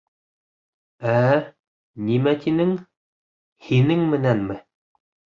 [1.09, 1.33] —Ә-ә,
[2.07, 2.71] нимә тинең,
[3.67, 4.57] һинең менәнме?